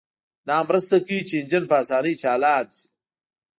دا 0.47 0.57
مرسته 0.69 0.95
کوي 1.05 1.21
چې 1.29 1.35
انجن 1.41 1.63
په 1.69 1.75
اسانۍ 1.81 2.13
چالان 2.21 2.65
شي 2.75 2.83